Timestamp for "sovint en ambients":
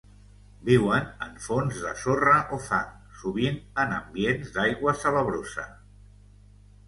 3.23-4.49